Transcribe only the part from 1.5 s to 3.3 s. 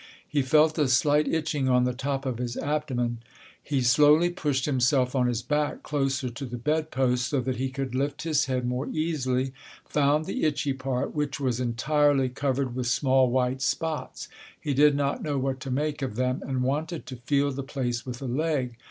on the top of his abdomen.